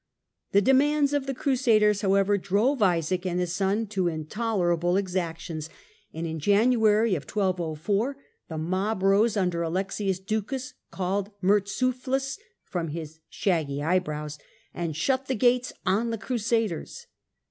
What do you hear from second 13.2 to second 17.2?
shaggy eyebrows, and shut the gates on the Crusaders.